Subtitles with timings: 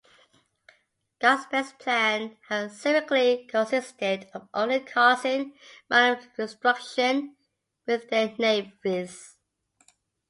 [1.19, 5.55] Gospel's plan had seemingly consisted of only causing
[5.91, 7.35] random destruction
[7.85, 9.37] with their navis.